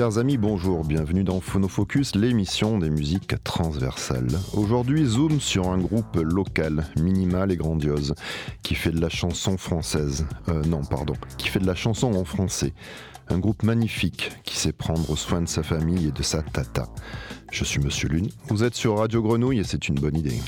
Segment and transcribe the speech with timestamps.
[0.00, 4.30] Chers amis, bonjour, bienvenue dans Phonofocus, l'émission des musiques transversales.
[4.54, 8.14] Aujourd'hui, zoom sur un groupe local, minimal et grandiose,
[8.62, 10.24] qui fait de la chanson française.
[10.48, 12.72] Euh, non, pardon, qui fait de la chanson en français.
[13.28, 16.88] Un groupe magnifique qui sait prendre soin de sa famille et de sa tata.
[17.52, 20.40] Je suis Monsieur Lune, vous êtes sur Radio Grenouille et c'est une bonne idée.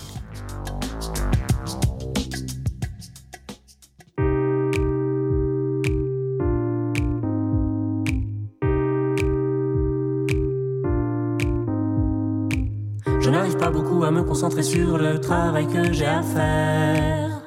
[14.33, 17.43] Concentrer sur le travail que j'ai à faire.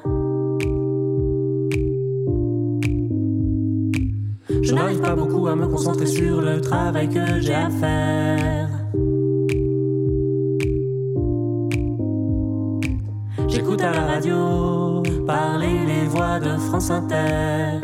[4.62, 8.68] Je n'arrive pas beaucoup à me concentrer sur le travail que j'ai à faire.
[13.48, 17.80] J'écoute à la radio parler les voix de France Inter.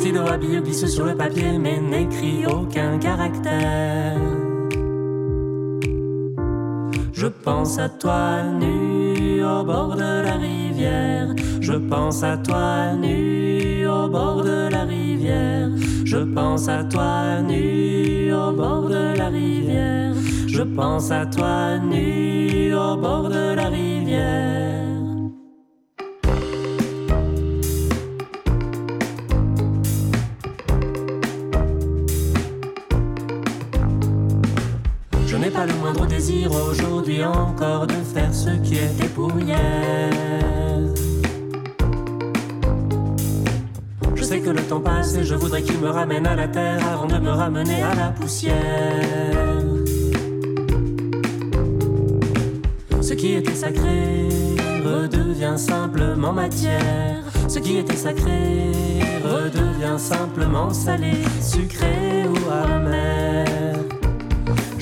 [0.00, 4.16] Stylo habillé glisse sur le papier mais n'écrit aucun caractère.
[7.12, 11.28] Je pense à toi nu au bord de la rivière.
[11.60, 15.68] Je pense à toi nu au bord de la rivière.
[16.06, 20.14] Je pense à toi nu au bord de la rivière.
[20.46, 24.59] Je pense à toi nu au bord de la rivière.
[36.46, 40.10] Aujourd'hui encore de faire ce qui était pour hier.
[44.14, 46.86] Je sais que le temps passe et je voudrais qu'il me ramène à la terre
[46.92, 48.54] avant de me ramener à la poussière.
[53.00, 54.28] Ce qui était sacré
[54.84, 57.24] redevient simplement matière.
[57.48, 58.70] Ce qui était sacré
[59.24, 63.49] redevient simplement salé, sucré ou amer.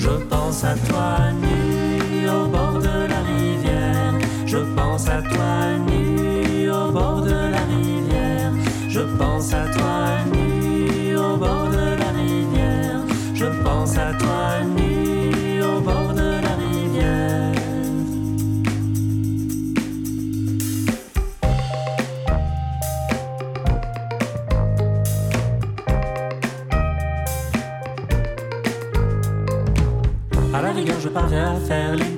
[0.09, 4.13] Je pense à toi nu au bord de la rivière.
[4.47, 5.53] Je pense à toi
[5.87, 5.98] nu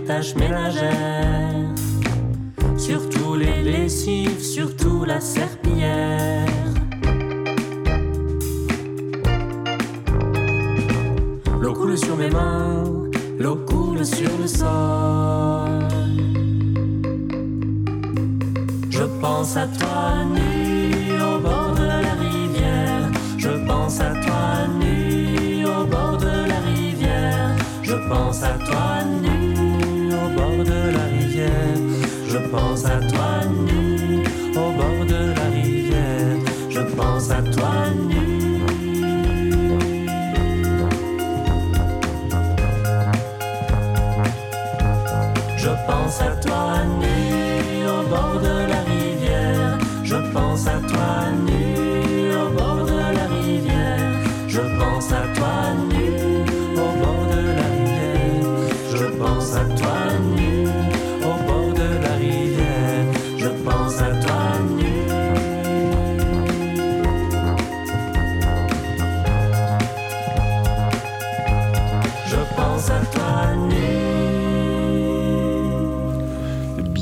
[0.05, 0.91] tâches ménagères.
[2.77, 6.47] Surtout les lessives, surtout la serpillière.
[11.59, 12.83] L'eau coule sur mes mains,
[13.39, 15.87] l'eau coule sur le sol.
[18.89, 23.11] Je pense à toi nu au bord de la rivière.
[23.37, 27.55] Je pense à toi nu au bord de la rivière.
[27.83, 29.50] Je pense à toi nu
[30.41, 31.77] bord de la rivière.
[32.27, 33.41] Je pense à toi
[34.55, 36.37] au bord de la rivière.
[36.69, 38.20] Je pense à toi.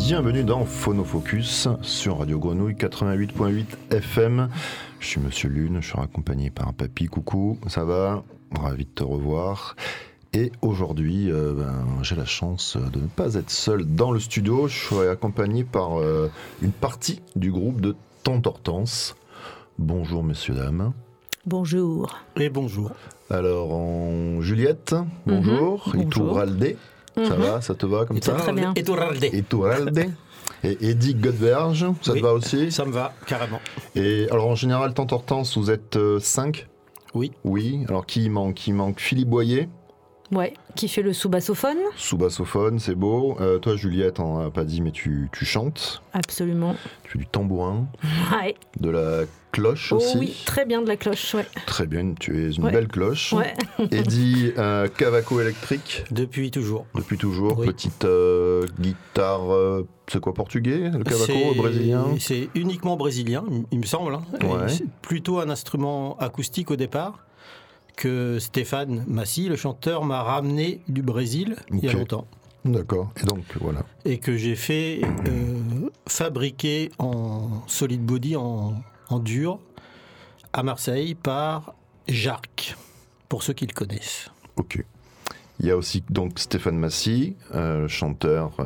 [0.09, 4.49] Bienvenue dans Phonofocus sur Radio Grenouille 88.8 FM.
[4.99, 7.05] Je suis Monsieur Lune, je suis accompagné par un papy.
[7.05, 8.23] Coucou, ça va?
[8.51, 9.75] Ravi de te revoir.
[10.33, 14.67] Et aujourd'hui, euh, ben, j'ai la chance de ne pas être seul dans le studio.
[14.67, 16.31] Je suis accompagné par euh,
[16.63, 19.15] une partie du groupe de Tante Hortense.
[19.77, 20.91] Bonjour messieurs, dames.
[21.45, 22.17] Bonjour.
[22.35, 22.93] Et bonjour.
[23.29, 24.95] Alors, en Juliette,
[25.27, 25.91] bonjour.
[25.93, 26.43] Mhm, Et bonjour.
[27.15, 28.73] Ça va Ça te va comme ça Très bien.
[28.75, 30.05] Et Touralde.
[30.63, 32.19] Et Eddie Godberge, ça Oui.
[32.19, 33.61] te va aussi Ça me va, carrément.
[33.95, 36.67] Et alors en général, Tante Hortense, vous êtes 5
[37.13, 37.31] Oui.
[37.45, 37.85] Oui.
[37.87, 38.55] Alors qui manque?
[38.55, 38.99] Qui manque?
[38.99, 39.69] Philippe Boyer?
[40.31, 41.77] Ouais, qui fait le sous-bassophone.
[41.95, 43.35] Sous-bassophone, c'est beau.
[43.41, 46.03] Euh, toi, Juliette, on n'a pas dit, mais tu, tu chantes.
[46.13, 46.75] Absolument.
[47.03, 47.87] Tu fais du tambourin,
[48.31, 48.55] Ouais.
[48.79, 49.21] de la
[49.51, 50.17] cloche Oh aussi.
[50.19, 51.47] oui, très bien de la cloche, ouais.
[51.65, 52.71] Très bien, tu es une Ouais.
[52.71, 53.33] belle cloche.
[53.33, 53.55] Ouais.
[53.91, 56.85] Eddie, euh, Cavaco électrique, Depuis toujours.
[56.93, 57.57] depuis toujours.
[57.57, 57.65] Oui.
[57.65, 62.05] Petite euh, guitare, euh, c'est quoi, portugais Le Cavaco, brésilien?
[62.19, 64.13] C'est uniquement brésilien, il- il me semble.
[64.13, 64.21] hein.
[64.43, 64.67] Ouais.
[64.69, 67.25] C'est plutôt un instrument acoustique au départ
[67.99, 72.27] que Stéphane Massy, le chanteur, m'a ramené du Brésil il y a longtemps.
[72.63, 73.83] D'accord, et donc voilà.
[74.05, 78.75] Et que j'ai fait euh, fabriquer en solid body, en,
[79.09, 79.59] en dur,
[80.53, 81.73] à Marseille par
[82.07, 82.77] Jarc,
[83.27, 84.29] pour ceux qui le connaissent.
[84.55, 84.81] Ok.
[85.61, 88.65] Il y a aussi donc Stéphane Massy, euh, chanteur euh,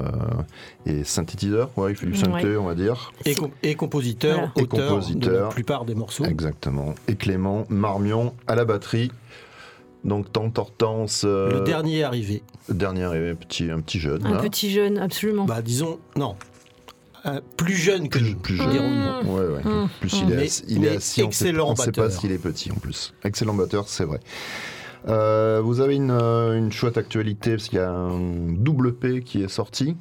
[0.85, 2.55] et synthétiseur, ouais, il fait du synthé, Ouais.
[2.57, 3.11] on va dire.
[3.25, 4.51] Et, C'est- com- et compositeur, Voilà.
[4.57, 5.43] Et auteur de compositeur.
[5.47, 6.25] la plupart des morceaux.
[6.25, 6.93] Exactement.
[7.07, 9.11] Et Clément Marmion à la batterie.
[10.03, 12.43] Donc Tante Hortense, euh, Le dernier arrivé.
[12.67, 14.23] le dernier arrivé, petit, un petit jeune.
[14.25, 14.39] Un là.
[14.41, 15.45] petit jeune, absolument.
[15.45, 16.35] Bah, disons, non.
[17.55, 18.35] Plus jeune que Plus, nous.
[18.39, 18.71] plus Mmh.
[18.73, 19.27] jeune.
[19.29, 19.63] Ouais, ouais.
[19.63, 19.89] Mmh.
[20.01, 22.69] Plus il est, Mais- assis, il est assis, on on sait pas s'il est petit
[22.69, 23.13] en plus.
[23.23, 24.19] Excellent batteur, c'est vrai.
[25.07, 28.19] Euh, vous avez une, euh, une chouette actualité parce qu'il y a un
[28.53, 29.95] double P qui est sorti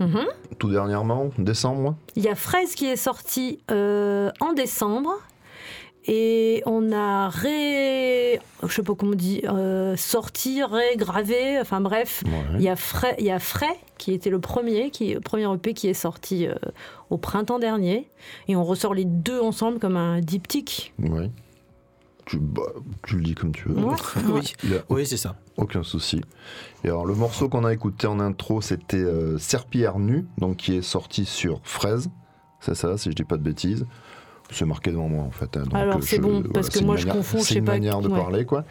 [0.00, 0.24] Mhm.
[0.58, 1.94] tout dernièrement, décembre.
[2.16, 5.12] Il y a Fraise qui est sorti euh, en décembre.
[6.06, 8.38] Et on a ré.
[8.62, 9.40] Je sais pas comment on dit.
[9.48, 11.58] euh, sorti, régravé.
[11.60, 12.22] Enfin bref.
[12.26, 12.32] Ouais.
[12.56, 15.50] Il y, a Fray, il y a Fray qui était le premier, qui, le premier
[15.54, 16.54] EP qui est sorti euh,
[17.08, 18.06] au printemps dernier.
[18.48, 20.92] Et on ressort les deux ensemble comme un diptyque.
[20.98, 21.30] Ouais.
[22.26, 22.62] Tu, bah,
[23.06, 23.74] tu le dis comme tu veux.
[23.84, 23.94] Ouais.
[24.88, 25.36] Oui, c'est ça.
[25.56, 26.22] Aucun souci.
[26.84, 30.74] Et alors, le morceau qu'on a écouté en intro, c'était euh, Serpillère nue, donc qui
[30.74, 32.08] est sorti sur Fraise.
[32.60, 33.84] C'est ça, si je dis pas de bêtises.
[34.50, 35.56] C'est marqué devant moi, en fait.
[35.56, 37.54] hein, donc, Alors, euh, c'est bon, parce que c'est une moi, je confonds, je C'est
[37.54, 38.18] sais une pas- manière de ouais.
[38.18, 38.64] parler, quoi.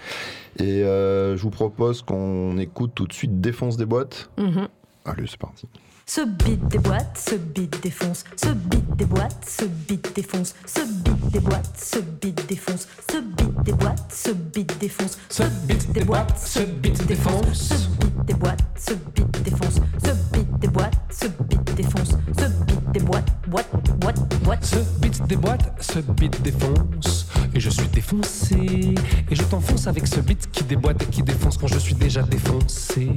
[0.57, 4.29] Et euh, je vous propose qu'on écoute tout de suite Défonce des boîtes.
[4.37, 4.67] Mhm.
[5.05, 5.67] Allez, c'est parti.
[6.05, 10.81] Ce beat des boîtes, ce beat défonce, ce beat des boîtes, ce beat défonce, ce
[10.81, 15.91] beat des boîtes, ce beat défonce, ce beat des boîtes, ce beat défonce, Ce beat
[15.93, 17.69] des boîtes, ce beat défonce.
[17.69, 22.45] ce beat des boîtes, ce beat défonce, ce beat des boîtes, ce beat défonce, ce
[22.65, 24.65] beat des boîtes, boîte, boîte, boîte.
[24.65, 27.22] Ce beat des boîtes, ce beat défonce.
[27.55, 28.95] Et je suis défoncé.
[29.29, 32.23] Et je t'enfonce avec ce beat qui déboîte et qui défonce quand je suis déjà
[32.23, 33.11] défoncé.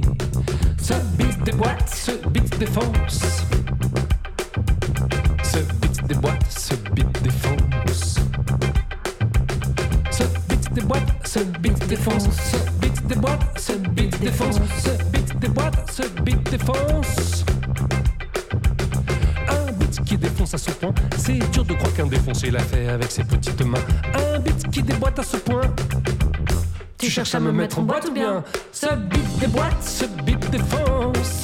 [0.81, 3.43] Ce beat des boîtes, ce beat défonce.
[5.43, 8.19] Ce beat des boîtes, ce beat défonce.
[10.11, 12.27] Ce beat des boîtes, ce beat défonce.
[12.41, 14.59] Ce beat des boîtes, ce beat défonce.
[14.83, 17.46] Ce beat des boîtes, ce beat défonce.
[22.17, 23.77] Défoncé l'a fait avec ses petites mains.
[24.13, 25.61] Un beat qui déboîte à ce point.
[26.97, 28.43] Tu cherches à me mettre en boîte ou bien?
[28.71, 31.36] Ce beat déboîte, ce beat défonce.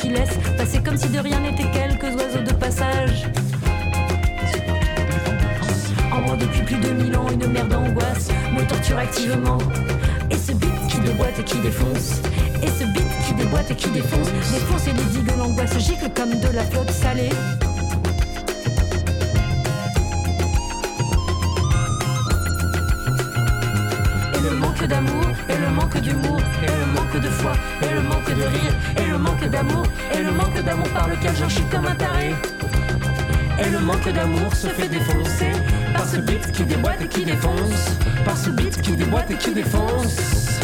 [0.00, 3.26] Qui laisse passer comme si de rien n'était quelques oiseaux de passage.
[6.10, 9.58] En moi depuis plus de mille ans, une mer d'angoisse me torture activement.
[10.30, 12.22] Et ce beat qui déboîte et qui défonce.
[12.62, 14.28] Et ce beat qui déboîte et qui défonce.
[14.52, 17.28] Défonce et les digues, l'angoisse gicle comme de la flotte salée.
[24.34, 26.40] Et le manque d'amour, et le manque d'humour,
[27.18, 27.52] de foi,
[27.82, 31.34] et le manque de rire, et le manque d'amour, et le manque d'amour par lequel
[31.36, 32.34] j'en chie comme un taré.
[33.64, 35.52] Et le manque d'amour se fait défoncer
[35.94, 39.52] par ce beat qui déboîte et qui défonce, par ce beat qui déboîte et qui
[39.52, 40.60] défonce.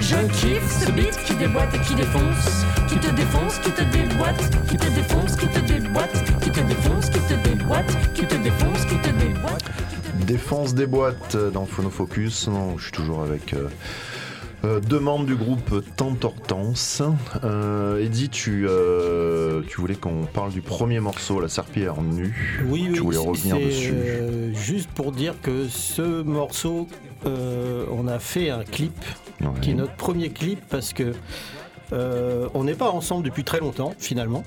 [0.00, 4.66] Je kiffe ce beat qui déboîte et qui défonce, qui te défonce, qui te déboîte,
[4.68, 8.84] qui te défonce, qui te déboîte, qui te défonce, qui te déboîte, qui te défonce,
[8.84, 9.64] qui te déboîte.
[10.26, 12.48] Défense des boîtes euh, dans Phonofocus.
[12.48, 13.68] Non, je suis toujours avec euh,
[14.64, 17.02] euh, deux membres du groupe Tante Hortense.
[17.44, 22.62] Euh, Eddie, tu, euh, tu voulais qu'on parle du premier morceau, La Serpillière nue.
[22.68, 23.92] Oui, oui, Tu voulais c'est- revenir dessus.
[23.94, 26.88] euh, juste pour dire que ce morceau,
[27.26, 28.92] euh, on a fait un clip
[29.40, 29.46] Ouais.
[29.62, 31.12] qui est notre premier clip parce que
[31.92, 34.44] on n'est pas ensemble depuis très longtemps finalement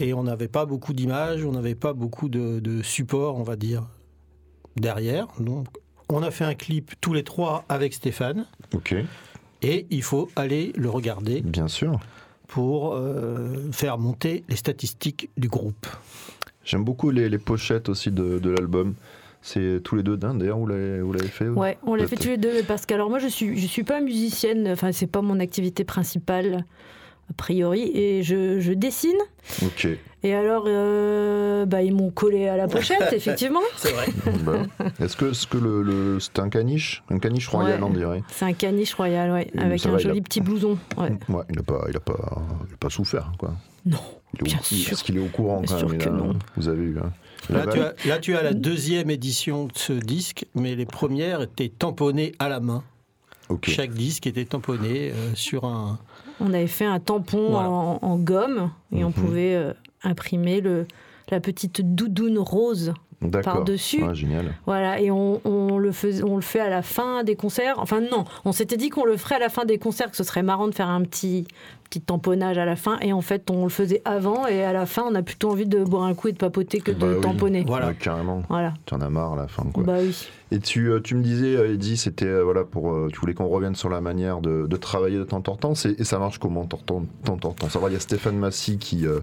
[0.00, 3.54] et on n'avait pas beaucoup d'images, on n'avait pas beaucoup de, de support, on va
[3.56, 3.84] dire,
[4.76, 5.26] derrière.
[5.38, 5.66] Donc
[6.08, 8.94] on a fait un clip tous les trois avec Stéphane Ok,
[9.62, 11.98] et il faut aller le regarder bien sûr.
[12.46, 15.86] pour euh, faire monter les statistiques du groupe.
[16.64, 18.94] J'aime beaucoup les, les pochettes aussi de, de l'album.
[19.40, 22.16] C'est tous les deux d'un d'ailleurs, vous l'avez vous l'avez fait Ouais, on l'a fait
[22.16, 22.22] Peut-être.
[22.22, 25.06] tous les deux parce que alors moi je suis je suis pas musicienne, enfin c'est
[25.06, 26.64] pas mon activité principale
[27.30, 29.16] a priori et je, je dessine
[29.62, 29.86] Ok.
[30.22, 33.60] Et alors euh, bah ils m'ont collé à la pochette effectivement.
[33.76, 34.06] C'est vrai.
[34.44, 34.62] Bah,
[35.00, 37.02] Est-ce que, est-ce que le, le- c'est un caniche?
[37.10, 37.88] Un caniche royal, Ouais.
[37.90, 40.40] on dirait C'est un caniche royal ouais, Et avec un va, il a- joli petit
[40.40, 40.78] blouson.
[40.96, 41.10] Ouais.
[41.28, 43.52] Ouais, il n'a pas, il a pas, il a pas souffert, quoi.
[43.86, 43.98] Non,
[44.34, 44.92] Il est bien au, sûr.
[44.92, 46.34] Est-ce qu'il est au courant Bien quand sûr même que a- non.
[46.56, 46.98] Vous avez eu.
[46.98, 47.10] hein,
[47.50, 51.40] Là tu, as, là, tu as la deuxième édition de ce disque, mais les premières
[51.42, 52.82] étaient tamponnées à la main.
[53.48, 53.70] Ok.
[53.70, 55.98] Chaque disque était tamponné euh, sur un.
[56.40, 57.70] On avait fait un tampon Voilà.
[57.70, 59.12] en, en gomme et on Mhm.
[59.14, 60.86] pouvait euh, imprimer le
[61.30, 62.94] la petite doudoune rose.
[63.42, 64.02] Par-dessus.
[64.08, 64.54] Ah, génial.
[64.64, 67.74] Voilà, et on, on le fais, on le fait à la fin des concerts.
[67.78, 70.22] Enfin, non, on s'était dit qu'on le ferait à la fin des concerts, que ce
[70.22, 71.46] serait marrant de faire un petit,
[71.90, 72.96] petit tamponnage à la fin.
[73.00, 75.66] Et en fait, on le faisait avant, et à la fin, on a plutôt envie
[75.66, 77.20] de boire un coup et de papoter que Bah de oui.
[77.20, 77.64] tamponner.
[77.66, 77.88] Voilà.
[77.88, 78.42] Ouais, carrément.
[78.48, 78.72] Voilà.
[78.86, 79.82] Tu en as marre à la fin, quoi.
[79.82, 80.28] Bah oui.
[80.52, 83.48] Et tu, euh, tu me disais, euh, Eddie, c'était euh, voilà pour, tu voulais qu'on
[83.48, 85.74] revienne sur la manière de, de travailler de temps en temps.
[85.74, 88.00] C'est- Et ça marche comment de temps en temps, temps Ça va, il y a
[88.00, 89.18] Stéphane Massy qui, euh,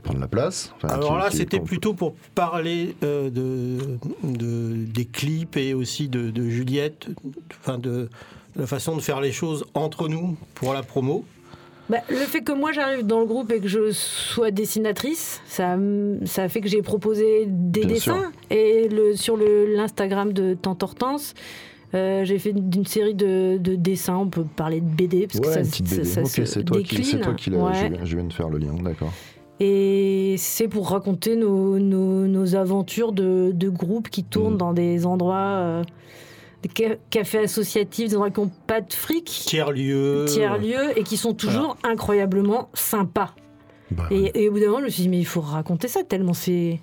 [0.00, 0.72] qui prend de la place.
[0.76, 3.78] Enfin, Alors qui- là, qui c'était plutôt pour parler euh, de,
[4.24, 7.08] de- des clips et aussi de, de Juliette,
[7.60, 8.08] enfin de
[8.56, 11.24] la façon de faire les choses entre nous pour la promo.
[11.88, 15.76] Bah, le fait que moi j'arrive dans le groupe et que je sois dessinatrice, ça,
[16.24, 18.30] ça fait que j'ai proposé des Bien dessins.
[18.50, 21.34] Et le, sur le- l'Instagram de Tante Hortense,
[21.94, 24.16] euh, j'ai fait une série de, de dessins.
[24.16, 26.04] On peut parler de BD parce Ouais, que ça, une petite ça- BD.
[26.08, 27.58] ça ok, se c'est toi, qui, c'est toi qui l'as.
[27.58, 27.72] Ouais.
[27.74, 29.12] Je, viens- je viens de faire le lien, d'accord.
[29.60, 34.58] Et c'est pour raconter nos, nos- nos aventures de, de groupe qui tournent Mhm.
[34.58, 35.84] dans des endroits, euh,
[36.62, 40.24] des ca- cafés associatifs, des endroits qui n'ont pas de fric, Tiers-lieu.
[40.28, 43.34] tiers-lieux, et qui sont toujours incroyablement sympas.
[43.90, 45.88] Bah, Et, et au bout d'un moment, je me suis dit, mais il faut raconter
[45.88, 46.80] ça tellement c'est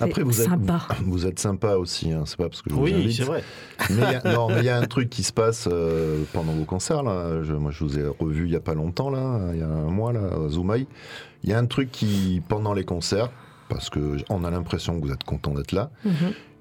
[0.00, 0.86] Après, vous êtes, sympa.
[1.04, 3.42] vous êtes sympa aussi, hein, c'est pas parce que je vous Oui, c'est vrai.
[3.90, 6.22] Mais il y a- non, mais il y a un truc qui se passe euh,
[6.32, 7.02] pendant vos concerts.
[7.02, 7.42] Là.
[7.42, 9.68] Je- moi, je vous ai revu il y a pas longtemps, là, il y a
[9.68, 10.86] un mois, là, à Zoumaï.
[11.44, 13.30] Il y a un truc qui, pendant les concerts,
[13.68, 16.12] parce que on a l'impression que vous êtes content d'être là, Mhm.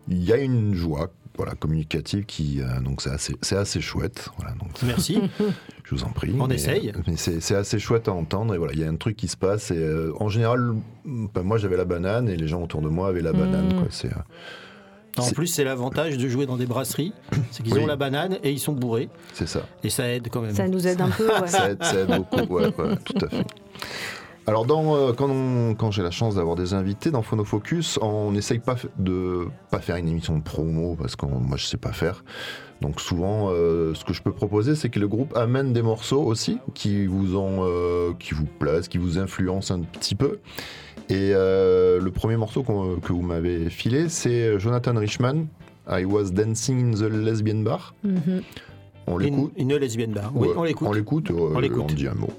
[0.10, 1.10] il y a une joie.
[1.39, 5.22] Voilà, communicative qui euh, donc c'est assez c'est assez chouette voilà donc Merci.
[5.86, 6.89] je vous en prie On Mais, essaye.
[6.89, 9.15] euh, mais c'est c'est assez chouette à entendre et voilà il y a un truc
[9.15, 10.74] qui se passe et euh, en général
[11.05, 13.79] ben, moi j'avais la banane et les gens autour de moi avaient la banane Mm.
[13.79, 17.13] quoi c'est euh, En plus, c'est l'avantage de jouer dans des brasseries,
[17.51, 17.81] c'est qu'ils Oui.
[17.81, 20.53] ont la banane et ils sont bourrés, c'est ça et ça aide quand même.
[20.55, 21.27] Ça nous aide un peu.
[21.41, 21.48] ouais.
[21.48, 23.46] ça aide, ça aide beaucoup, ouais, ouais, tout à fait.
[24.50, 28.32] Alors, dans, euh, quand, on- quand j'ai la chance d'avoir des invités dans Phonofocus, on
[28.32, 31.91] n'essaye pas de pas faire une émission de promo parce que moi je sais pas
[31.91, 32.24] faire.
[32.82, 36.24] Donc souvent, euh, ce que je peux proposer, c'est que le groupe amène des morceaux
[36.24, 40.39] aussi qui vous ont, euh, qui vous plaisent, qui vous influencent un petit peu.
[41.10, 45.46] Et euh, le premier morceau que vous m'avez filé, c'est Jonathan Richman.
[45.88, 47.94] I was dancing in the lesbian bar.
[48.03, 48.41] Mhm.
[49.08, 49.53] On Une, l'écoute.
[49.58, 50.32] une lesbienne bar.
[50.36, 50.88] Oui, Ouais, on l'écoute.
[50.88, 51.32] On l'écoute.
[51.32, 51.84] euh, On l'écoute.
[51.89, 52.29] On dit un mot.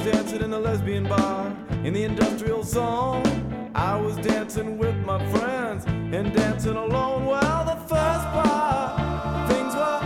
[0.00, 3.70] In a lesbian bar in the industrial zone.
[3.74, 7.26] I was dancing with my friends and dancing alone.
[7.26, 10.00] while the first bar, things were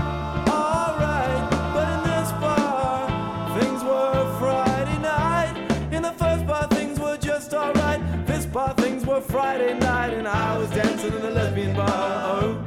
[0.51, 1.51] alright.
[1.73, 5.55] But in this bar, things were Friday night.
[5.93, 8.01] In the first bar, things were just alright.
[8.27, 10.15] This bar, things were Friday night.
[10.15, 12.43] And I was dancing in the lesbian bar.
[12.43, 12.65] Oh,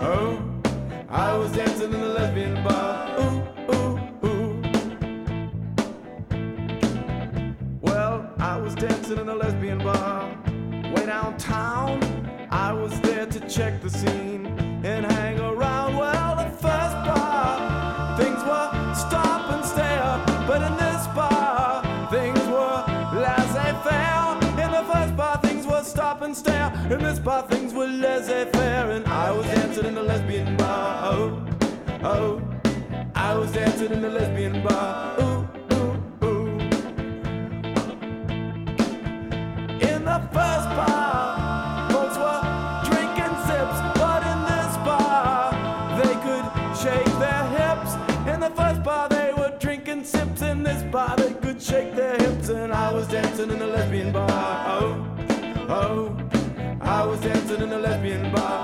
[0.00, 0.42] oh.
[1.10, 3.05] I was dancing in the lesbian bar.
[8.88, 10.28] Dancing in a lesbian bar
[10.94, 12.00] way downtown.
[12.50, 14.46] I was there to check the scene
[14.84, 15.96] and hang around.
[15.96, 22.78] Well, the first bar, things were stop and stare, but in this bar, things were
[23.22, 24.36] laissez-faire.
[24.64, 26.72] In the first bar, things were stop and stare.
[26.90, 31.12] In this bar, things were laissez-faire, and I was dancing in the lesbian bar.
[31.12, 31.48] Oh,
[32.04, 32.42] oh,
[33.14, 35.15] I was dancing in the lesbian bar.
[53.36, 54.28] Dancing in the lesbian bar.
[54.80, 55.16] Oh,
[55.68, 56.16] oh,
[56.80, 58.55] I was dancing in the lesbian bar.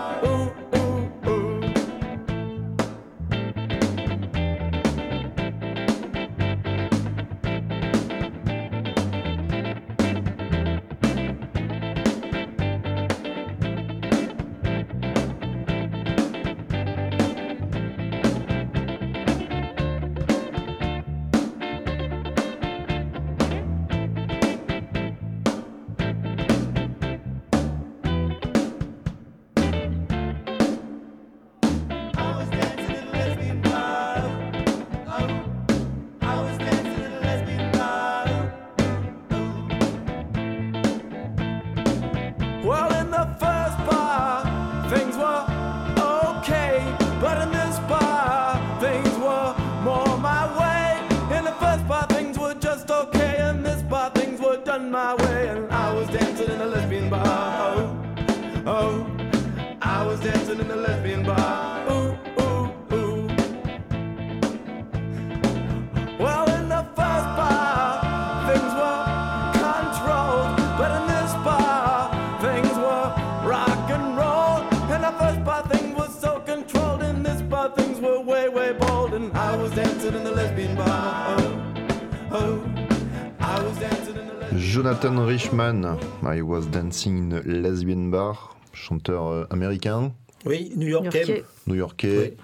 [84.72, 90.12] Jonathan Richman, I was dancing in a lesbian bar, chanteur euh, américain,
[90.46, 91.44] Oui, New York New-Yorkais.
[91.66, 92.36] new-yorkais, Oui.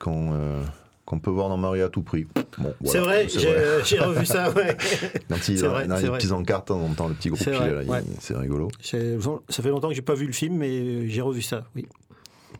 [0.00, 0.60] qu'on euh,
[1.04, 2.26] qu'on peut voir dans Marie à tout prix.
[2.58, 4.76] Bon, C'est vrai, j'ai euh, j'ai revu ça, ouais.
[5.28, 6.18] Quand il c'est vrai, dans c'est les vrai.
[6.18, 8.02] petits encarts, on entend le petit groupe C'est ouais.
[8.18, 8.66] c'est rigolo.
[8.80, 11.86] C'est- Ça fait longtemps que j'ai pas vu le film, mais j'ai revu ça, oui.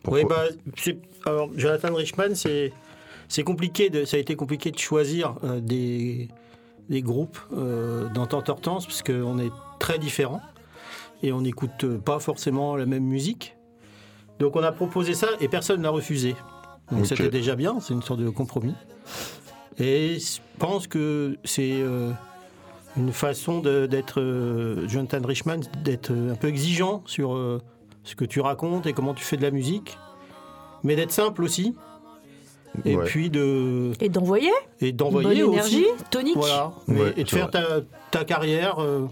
[0.01, 0.43] Pourquoi Oui, bah,
[0.77, 2.71] c'est- alors, Jonathan Richman, c'est
[3.27, 6.29] c'est compliqué, de, ça a été compliqué de choisir euh, des,
[6.89, 10.41] des groupes euh, dans tant Hortense, parce qu'on est très différents
[11.21, 13.55] et on n'écoute pas forcément la même musique.
[14.39, 16.35] Donc on a proposé ça et personne n'a refusé.
[16.91, 17.05] Donc Ok.
[17.07, 18.75] c'était déjà bien, c'est une sorte de compromis.
[19.79, 22.11] Et je pense que c'est euh,
[22.97, 27.39] une façon d'être euh, Jonathan Richman, d'être euh, un peu exigeant sur
[28.03, 29.97] ce que tu racontes et comment tu fais de la musique,
[30.83, 31.75] mais d'être simple aussi.
[32.85, 33.05] Et Ouais.
[33.05, 34.49] puis de Et d'envoyer
[34.81, 36.03] et bonne d'envoyer énergie, aussi.
[36.09, 36.35] tonique.
[36.35, 36.73] Voilà.
[36.87, 37.63] Ouais, et de faire ta,
[38.11, 39.07] ta carrière, euh,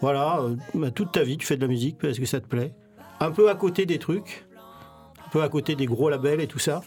[0.00, 2.46] voilà, euh, bah, toute ta vie, tu fais de la musique parce que ça te
[2.46, 2.72] plaît.
[3.20, 4.44] Un peu à côté des trucs,
[5.26, 6.82] un peu à côté des gros labels et tout ça.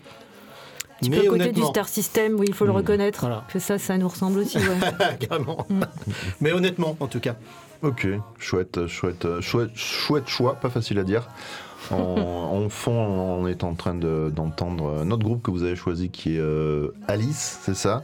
[1.02, 2.76] Tu Mais peux à côté du Star System, oui, il faut le Mmh.
[2.76, 3.19] reconnaître.
[3.21, 3.43] Voilà.
[3.52, 4.58] Que ça, ça nous ressemble aussi.
[4.58, 5.17] ouais.
[5.28, 5.65] Carrément.
[6.41, 7.36] Mais honnêtement, en tout cas.
[7.82, 8.06] Ok,
[8.38, 11.28] chouette, chouette, chouette, chouette choix, pas facile à dire.
[11.91, 16.10] En, en fond, on est en train de- d'entendre notre groupe que vous avez choisi
[16.10, 18.04] qui est euh, Alice, c'est ça?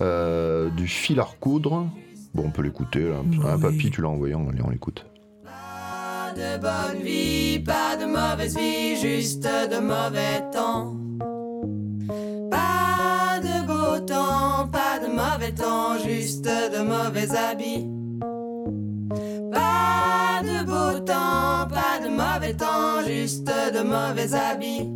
[0.00, 1.86] Euh, Du fil à recoudre.
[2.34, 3.16] Bon, on peut l'écouter là.
[3.44, 5.06] Ah, papy, tu l'as envoyé, on, on l'écoute.
[5.44, 10.94] Pas de bonne vie, pas de mauvaise vie, juste de mauvais temps.
[12.50, 17.86] Pas de beau temps, pas de mauvais temps, juste de mauvais habits.
[22.54, 24.90] Temps, juste de mauvais habits.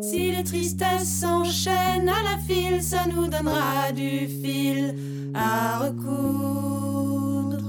[0.00, 4.94] Si les tristesses s'enchaînent à la file, ça nous donnera du fil
[5.34, 7.62] à recoudre.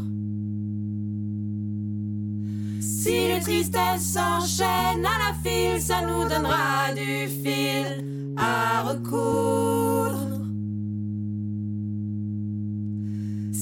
[2.82, 10.39] Si les tristesses s'enchaînent à la file, ça nous donnera du fil à recoudre.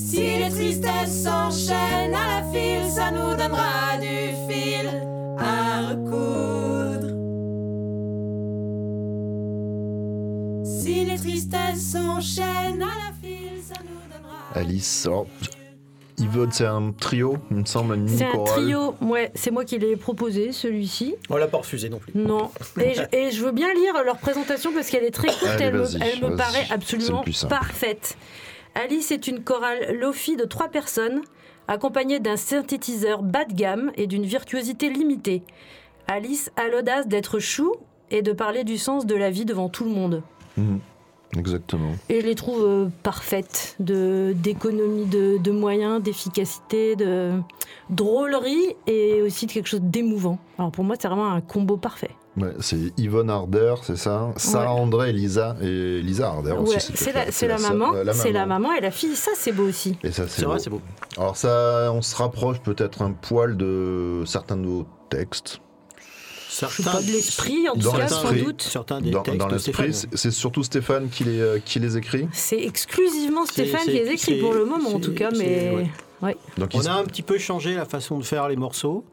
[0.10, 4.88] Si les tristesses s'enchaînent à la file, ça nous donnera du fil
[5.38, 7.10] à recoudre.
[10.63, 14.38] Si les tristesses s'enchaînent à la file, ça nous donnera.
[14.56, 15.28] Alice, alors,
[16.17, 19.78] Yvonne, c'est un trio, il me semble, une C'est un trio, ouais, c'est moi qui
[19.78, 21.15] l'ai proposé, celui-ci.
[21.30, 22.13] On l'a pas refusé non plus.
[22.15, 22.50] Non.
[22.80, 25.65] Et je, et je veux bien lire leur présentation parce qu'elle est très courte Allez,
[25.65, 28.17] elle me, elle paraît absolument parfaite.
[28.78, 31.22] Alice est une chorale Lofi de trois personnes,
[31.68, 35.42] accompagnée d'un synthétiseur bas de gamme et d'une virtuosité limitée.
[36.08, 37.74] Alice a l'audace d'être chou
[38.12, 40.22] et de parler du sens de la vie devant tout le monde.
[40.58, 40.80] Mhm.
[41.36, 41.92] Exactement.
[42.08, 47.32] Et je les trouve euh, parfaites, de- d'économie de, de moyens, d'efficacité, de
[47.90, 50.38] drôlerie et aussi de quelque chose d'émouvant.
[50.60, 52.12] Alors pour moi, c'est vraiment un combo parfait.
[52.38, 54.32] Ouais, c'est Yvonne Harder, c'est ça?
[54.38, 54.82] Sarah Ouais.
[54.82, 56.76] André et Lisa, et Lisa Harder aussi.
[56.76, 59.15] Ouais, te c'est la, maman, euh, c'est la maman et la fille.
[59.15, 59.97] Ça, c'est beau aussi.
[60.04, 60.62] Et ça, c'est vrai, beau.
[60.62, 60.82] c'est beau.
[61.17, 65.60] Alors ça, on se rapproche peut-être un poil de certains de nos textes.
[66.50, 68.62] Certains, pas de l'esprit, en tout cas, sans doute.
[68.62, 71.97] certains des Dans, textes dans de l'esprit, c'est surtout Stéphane qui les, euh, qui les
[71.97, 72.28] écrit.
[72.32, 75.89] C'est exclusivement Stéphane qui les écrit pour le moment, en tout cas, mais
[76.21, 76.38] ouais.
[76.58, 79.04] Donc On a un petit peu changé la façon de faire les morceaux,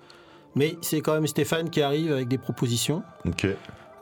[0.54, 3.46] mais c'est quand même Stéphane qui arrive avec des propositions Ok.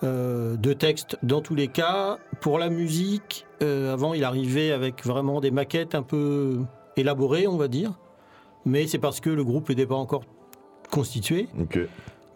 [0.03, 2.19] euh, de textes dans tous les cas.
[2.41, 6.61] Pour la musique, euh, avant il arrivait avec vraiment des maquettes un peu
[6.97, 7.93] élaborées, on va dire,
[8.65, 10.25] mais c'est parce que le groupe n'était pas encore
[10.91, 11.49] constitué.
[11.61, 11.79] Ok.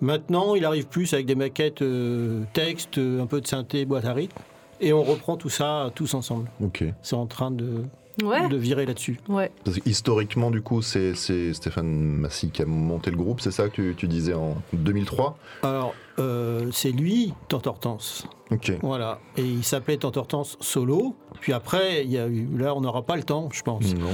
[0.01, 4.05] Maintenant, il arrive plus avec des maquettes euh, textes, euh, un peu de synthé, boîte
[4.05, 4.37] à rythme,
[4.81, 6.51] et on reprend tout ça tous ensemble.
[6.63, 6.85] Ok.
[7.03, 7.85] C'est en train de,
[8.23, 9.19] ouais, de virer là-dessus.
[9.29, 9.51] ouais.
[9.85, 13.75] Historiquement, du coup, c'est c'est Stéphane Massy qui a monté le groupe, c'est ça que
[13.75, 18.27] tu, tu disais en 2003 Alors, euh, c'est lui, Tantortance.
[18.51, 18.73] Ok.
[18.83, 19.19] Voilà.
[19.37, 21.15] Et il s'appelait Tantortance solo.
[21.41, 23.95] Puis après, il y a eu, là, on n'aura pas le temps, je pense.
[23.95, 24.09] Non.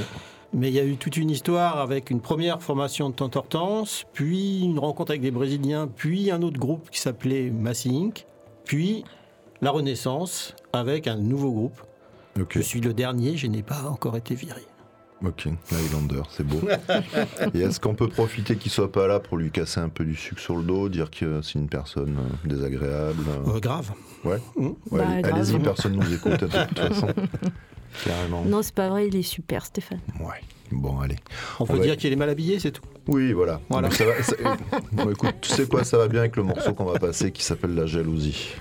[0.54, 4.60] Mais il y a eu toute une histoire avec une première formation de Tantortance, puis
[4.62, 8.26] une rencontre avec des Brésiliens, puis un autre groupe qui s'appelait Massy Inc.,
[8.64, 9.04] puis
[9.62, 11.80] la Renaissance avec un nouveau groupe.
[12.50, 14.62] Je suis le dernier, je n'ai pas encore été viré.
[15.24, 15.46] Ok.
[15.70, 16.60] Highlander, c'est beau.
[17.54, 20.16] Et est-ce qu'on peut profiter qu'il soit pas là pour lui casser un peu du
[20.16, 23.92] sucre sur le dos, dire que c'est une personne euh, désagréable euh, Euh, grave.
[24.24, 24.38] Ouais.
[24.56, 24.66] Mm.
[24.66, 25.28] Ouais, Bah.
[25.32, 27.06] Allez-y, personne nous écoute de toute façon.
[28.04, 28.44] Carrément.
[28.44, 30.00] Non, c'est pas vrai, il est super, Stéphane.
[30.18, 30.40] Ouais.
[30.72, 31.16] Bon, allez.
[31.60, 32.82] On peut dire qu'il est mal habillé, c'est tout.
[33.06, 33.60] Oui, voilà.
[33.68, 33.88] Voilà.
[33.88, 34.34] Donc ça va- ça-
[34.92, 37.44] Bon, écoute, tu sais quoi, ça va bien avec le morceau qu'on va passer qui
[37.44, 38.54] s'appelle La jalousie.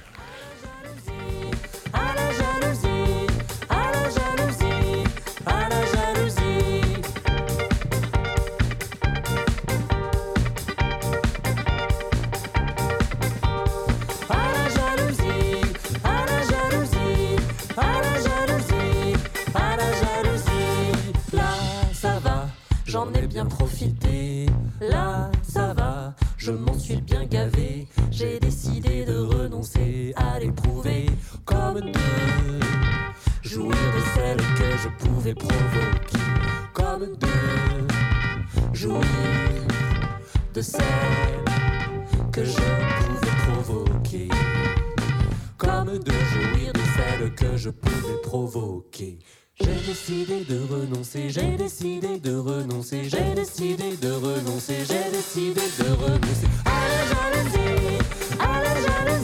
[26.41, 27.87] Je m'en suis bien gavé.
[28.09, 31.05] J'ai décidé de renoncer à l'éprouver
[31.45, 32.59] comme deux.
[33.43, 36.17] Jouir de celle que je pouvais provoquer
[36.73, 37.87] comme deux.
[38.73, 39.03] Jouir
[40.55, 40.81] de celle
[42.31, 44.29] que je pouvais provoquer
[45.57, 49.19] comme de jouir de celle que je pouvais provoquer.
[49.63, 55.89] J'ai décidé de renoncer, j'ai décidé de renoncer, j'ai décidé de renoncer, j'ai décidé de
[56.03, 56.47] renoncer.
[56.65, 57.99] À la jalousie,
[58.39, 59.20] à la jalousie,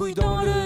[0.00, 0.59] mois les couilles dans le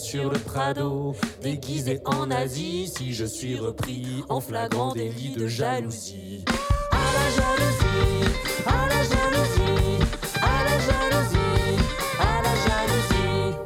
[0.00, 6.44] sur le Prado, déguisé en Asie, si je suis repris en flagrant délit de jalousie.
[6.90, 8.34] À la jalousie,
[8.66, 10.02] à la jalousie,
[10.40, 11.82] à la jalousie,
[12.18, 13.56] à la jalousie.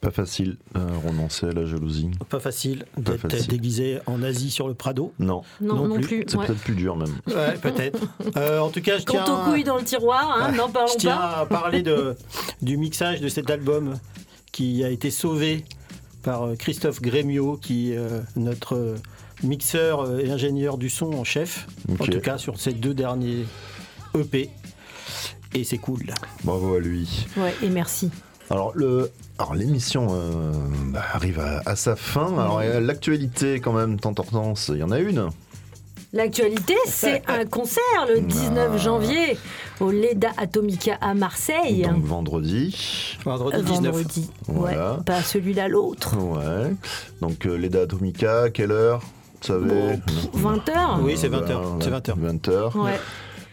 [0.00, 2.10] Pas facile de renoncer à la jalousie.
[2.28, 3.48] Pas facile Pas d'être facile.
[3.48, 5.12] déguisé en Asie sur le Prado.
[5.18, 6.06] Non, Non, Non non plus.
[6.20, 6.24] plus.
[6.28, 6.46] c'est ouais.
[6.46, 7.14] peut-être plus dur même.
[7.26, 7.98] Ouais, peut-être.
[8.36, 10.92] Euh, en tout cas, je tiens, Quant aux couilles dans le tiroir, hein, n'en parlons
[10.92, 11.38] je tiens pas.
[11.40, 12.14] à parler de,
[12.60, 13.94] du mixage de cet album
[14.56, 15.66] qui a été sauvé
[16.22, 18.96] par euh, Christophe Grémio, qui est euh, notre euh,
[19.42, 21.66] mixeur et ingénieur du son en chef,
[22.00, 23.44] en tout cas sur ces deux derniers
[24.18, 24.48] EP.
[25.52, 26.06] Et c'est cool.
[26.42, 27.26] Bravo à lui.
[27.36, 28.10] Ouais, et merci.
[28.48, 30.52] Alors le, alors l'émission euh,
[30.86, 32.32] bah, arrive à, à sa fin.
[32.38, 35.28] Alors l'actualité quand même, tant Hortense, il y en a une.
[36.16, 38.76] L'actualité, c'est un concert le 19 Ah.
[38.78, 39.36] janvier
[39.80, 41.82] au Leda Atomica à Marseille.
[41.82, 43.16] Donc vendredi.
[43.24, 43.92] Vendredi 19.
[43.94, 44.30] Vendredi.
[44.48, 44.92] Voilà.
[44.94, 46.16] Ouais, pas celui-là, l'autre.
[46.16, 46.74] Ouais.
[47.20, 49.00] Donc euh, Leda Atomica, quelle heure?
[49.42, 49.66] Vous savez?
[49.68, 51.00] Bon, pff, 20 heures.
[51.02, 52.16] Oui, c'est 20 heures, c'est 20 heures.
[52.18, 52.76] 20 heures.
[52.76, 52.98] Ouais.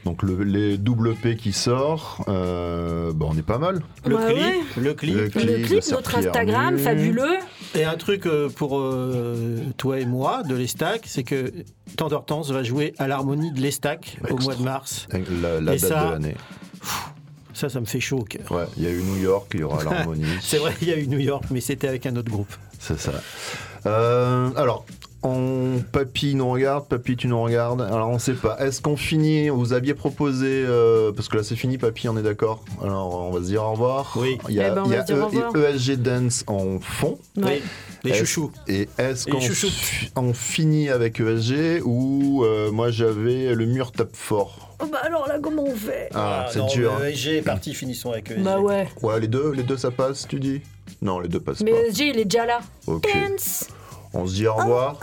[0.05, 3.81] Donc le, les double P qui sort, euh, bon, on est pas mal.
[4.05, 4.83] Le, Ouais, clip, ouais.
[4.83, 5.15] le clip.
[5.15, 7.37] Le Le clip, clip, de notre Instagram, fabuleux.
[7.75, 11.51] Et un truc euh, pour euh, toi et moi de l'Estac, c'est que
[11.97, 15.07] Tant d'Hortense va jouer à l'harmonie de l'Estac au mois de mars.
[15.11, 16.35] La, date ça- de l'année.
[17.53, 18.51] Ça, ça me fait chaud au cœur.
[18.51, 20.25] Ouais, il y a eu New York, il y aura l'harmonie.
[20.41, 22.51] C'est vrai, il y a eu New York, mais c'était avec un autre groupe.
[22.79, 23.11] C'est ça.
[23.85, 24.85] Euh, alors,
[25.23, 27.81] on, Papy nous regarde, Papy tu nous regardes.
[27.81, 28.57] Alors on sait pas.
[28.59, 29.49] Est-ce qu'on finit?
[29.49, 32.63] Vous aviez proposé euh, parce que là c'est fini, Papy, on est d'accord.
[32.81, 34.13] Alors on va se dire au revoir.
[34.17, 34.37] Oui.
[34.49, 35.69] Il y a, Eh ben, il y a au E-.
[35.69, 37.17] ESG Dance en fond.
[37.37, 37.61] Ouais.
[38.03, 38.51] Les chouchous.
[38.67, 39.25] Et est-ce
[40.13, 45.25] qu'on finit avec ESG ou euh, moi j'avais le mur tape fort Oh bah alors
[45.29, 46.09] là, comment on fait?
[46.13, 46.91] Ah, c'est dur.
[46.99, 47.05] hein.
[47.07, 48.41] ESG est parti, finissons avec ESG.
[48.43, 48.87] Bah ouais.
[49.01, 50.61] Ouais, les deux, les deux ça passe, tu dis?
[51.01, 51.77] Non, les deux passent Mais pas.
[51.87, 52.59] ESG, il est déjà là.
[52.87, 53.07] Ok.
[53.29, 53.67] Dance.
[54.15, 54.97] On se dit au revoir.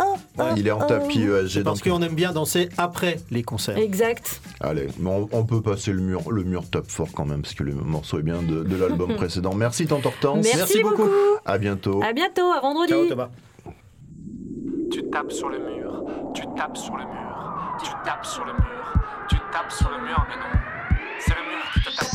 [0.56, 1.62] Il est en tapis ESG.
[1.64, 3.76] Parce donc- qu'on aime bien danser après les concerts.
[3.76, 4.40] Exact.
[4.60, 7.54] Allez, mais on, on peut passer le mur, le mur tape fort quand même, parce
[7.54, 9.54] que le morceau est bien de, de l'album précédent.
[9.54, 10.46] Merci, Tante Hortense.
[10.54, 11.08] Merci, beaucoup.
[11.44, 12.00] À bientôt.
[12.02, 12.92] À bientôt, à vendredi.
[12.92, 13.28] Ciao Thomas.
[14.92, 18.92] Tu tapes sur le mur, tu tapes sur le mur, tu tapes sur le mur,
[19.28, 20.60] tu tapes sur le mur, mais non.
[21.20, 22.06] C'est le mur qui te tape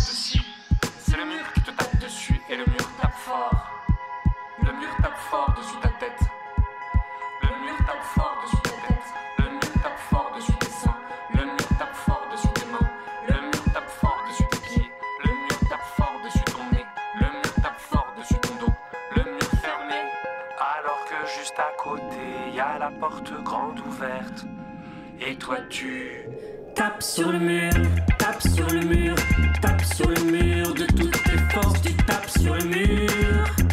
[25.27, 26.27] Et toi tu
[26.75, 27.71] Tape sur le mur,
[28.19, 29.15] tape sur le mur,
[29.61, 33.64] tape sur le mur de toutes tes forces, tu tapes sur le mur.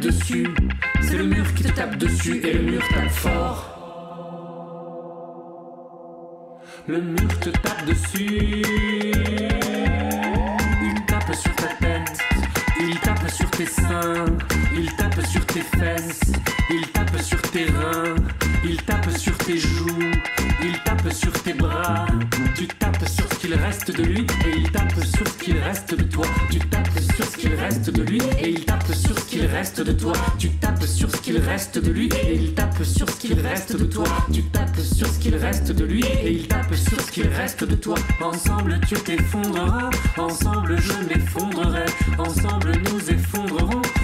[0.00, 0.48] Dessus,
[1.00, 3.72] c'est le mur qui te tape dessus et le mur tape fort.
[6.86, 8.62] Le mur te tape dessus,
[10.82, 12.18] il tape sur ta tête,
[12.80, 14.26] il tape sur tes seins,
[14.76, 16.20] il tape sur tes fesses,
[16.68, 18.14] il tape sur tes reins,
[18.62, 20.12] il tape sur tes joues,
[20.62, 22.06] il tape sur tes bras,
[22.54, 25.58] tu tapes sur ce qui qu'il reste de lui et il tape sur ce qu'il
[25.58, 26.26] reste de toi.
[26.50, 29.82] Tu tapes sur ce qu'il reste de lui et il tape sur ce qu'il reste
[29.82, 30.14] de toi.
[30.38, 33.76] Tu tapes sur ce qu'il reste de lui et il tape sur ce qu'il reste
[33.76, 34.04] de toi.
[34.32, 37.62] Tu tapes sur ce qu'il reste de lui et il tape sur ce qu'il reste
[37.62, 37.96] de toi.
[38.20, 41.86] Ensemble tu t'effondreras, ensemble je m'effondrerai,
[42.18, 43.10] ensemble nous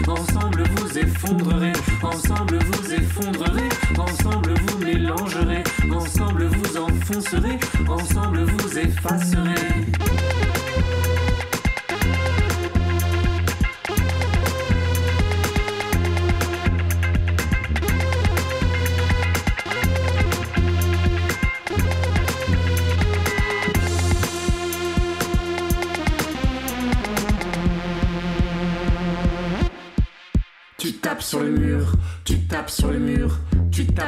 [0.08, 9.91] ensemble vous effondrerez, ensemble vous effondrerez, ensemble vous mélangerez, ensemble vous enfoncerez, ensemble vous effacerez.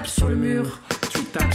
[0.04, 1.54] Tapes sur le mur, tu tapes